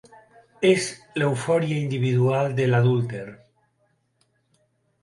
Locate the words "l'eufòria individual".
1.21-2.51